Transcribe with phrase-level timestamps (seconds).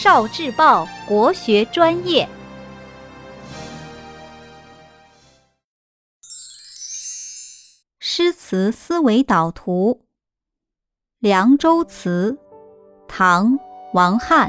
[0.00, 2.28] 少智报国学专业，
[7.98, 10.02] 诗词思维导图。
[11.18, 12.38] 《凉州词》，
[13.08, 13.54] 唐·
[13.92, 14.48] 王翰。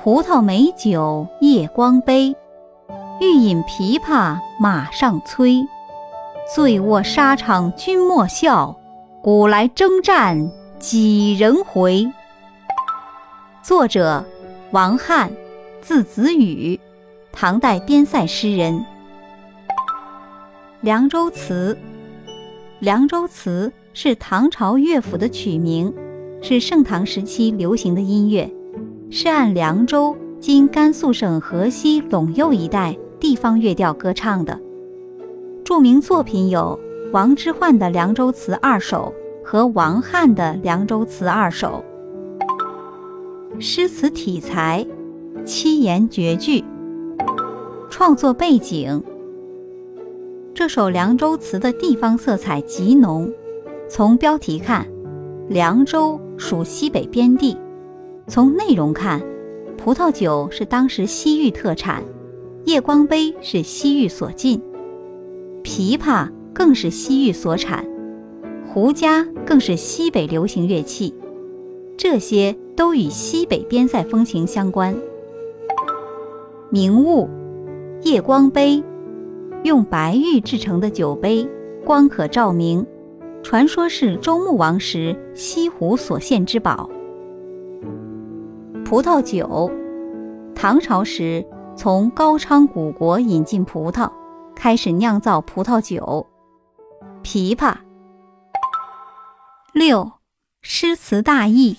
[0.00, 2.36] 葡萄美酒夜光杯，
[3.20, 5.66] 欲饮琵琶马上催。
[6.54, 8.78] 醉卧沙场君莫笑，
[9.20, 10.48] 古来征战
[10.78, 12.08] 几人回？
[13.62, 14.24] 作者
[14.70, 15.30] 王翰，
[15.82, 16.80] 字子羽，
[17.30, 18.74] 唐代边塞诗人。
[20.80, 21.76] 《凉州词》，
[22.78, 25.92] 《凉州词》是唐朝乐府的曲名，
[26.40, 28.50] 是盛唐时期流行的音乐，
[29.10, 34.58] 是按凉州（今甘肃省河西陇右一带）地方乐调歌唱的。
[35.62, 36.80] 著名作品有
[37.12, 39.12] 王之涣的《凉州词二首》
[39.46, 41.84] 和王翰的《凉州词二首》。
[43.62, 44.86] 诗词体裁，
[45.44, 46.64] 七言绝句。
[47.90, 49.02] 创作背景，
[50.54, 53.30] 这首《凉州词》的地方色彩极浓。
[53.86, 54.86] 从标题看，
[55.46, 57.54] 凉州属西北边地；
[58.26, 59.20] 从内容看，
[59.76, 62.02] 葡萄酒是当时西域特产，
[62.64, 64.58] 夜光杯是西域所进，
[65.62, 67.86] 琵琶更是西域所产，
[68.66, 71.14] 胡笳更是西北流行乐器。
[72.02, 74.96] 这些都与西北边塞风情相关。
[76.70, 77.28] 名物：
[78.00, 78.82] 夜光杯，
[79.64, 81.46] 用白玉制成的酒杯，
[81.84, 82.86] 光可照明，
[83.42, 86.88] 传说是周穆王时西湖所献之宝。
[88.82, 89.70] 葡萄酒，
[90.54, 91.44] 唐朝时
[91.76, 94.10] 从高昌古国引进葡萄，
[94.56, 96.26] 开始酿造葡萄酒。
[97.22, 97.74] 琵琶。
[99.74, 100.12] 六，
[100.62, 101.76] 诗词大意。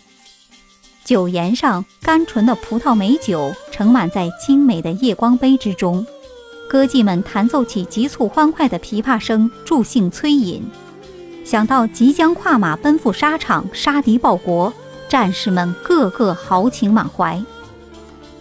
[1.12, 6.08] 酒筵上，甘醇的葡萄美酒盛满在精美的夜光杯之中，
[6.70, 10.64] 歌妓们弹奏起急促欢快的琵琶声，助兴催饮。
[11.44, 14.72] 想到即将跨马奔赴沙场，杀敌报国，
[15.10, 17.44] 战士们个个豪情满怀。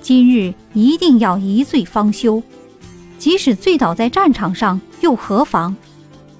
[0.01, 2.41] 今日一定要一醉方休，
[3.19, 5.75] 即使醉倒在战场上又何妨？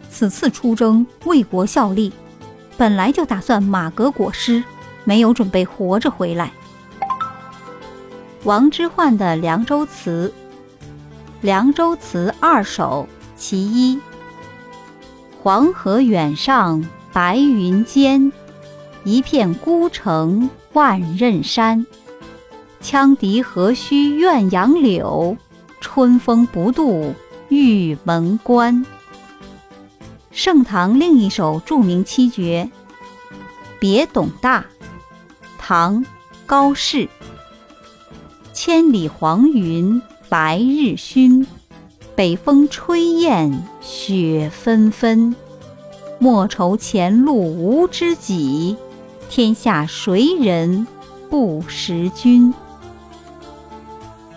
[0.09, 2.13] 此次出征为国效力，
[2.77, 4.63] 本来就打算马革裹尸。
[5.11, 6.53] 没有准备活着回来。
[8.45, 10.33] 王之涣的《凉州词》，
[11.41, 13.99] 《凉州词二首》其一。
[15.43, 18.33] 黄河远上白云间，
[19.03, 21.85] 一片孤城万仞山。
[22.81, 25.37] 羌笛何须怨杨柳，
[25.81, 27.17] 春风不度
[27.49, 28.87] 玉门关。
[30.31, 32.71] 盛唐另一首著名七绝，
[33.81, 34.61] 《别董大》。
[35.71, 36.05] 唐
[36.47, 37.09] 高适。
[38.53, 41.47] 千里黄云白日曛，
[42.17, 45.33] 北风吹雁雪纷纷。
[46.19, 48.77] 莫愁前路无知己，
[49.29, 50.89] 天下谁人
[51.29, 52.53] 不识君？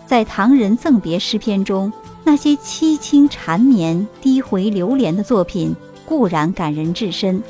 [0.06, 1.92] 在唐人赠别诗篇中，
[2.24, 7.42] 那些凄清缠绵、低回流连的作品固然感人至深，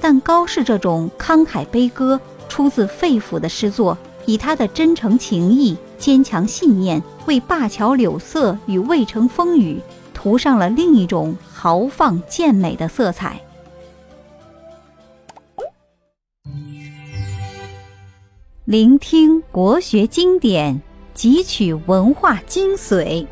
[0.00, 2.18] 但高适这种慷慨悲歌。
[2.58, 3.96] 出自肺腑的诗作，
[4.26, 9.80] 以他的真诚情谊、坚强信念，为灞桥柳色与渭城风雨
[10.12, 13.40] 涂上了另一种豪放健美的色彩。
[18.64, 20.82] 聆听国学经典，
[21.14, 23.24] 汲取文化精髓，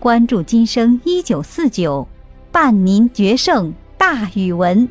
[0.00, 2.04] 关注今生一九四九，
[2.50, 4.88] 伴您决胜大语文。